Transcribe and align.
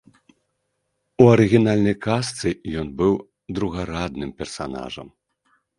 У 1.25 1.27
арыгінальнай 1.33 1.95
казцы 2.07 2.49
ён 2.83 2.87
быў 3.03 3.13
другарадным 3.57 4.29
персанажам. 4.43 5.07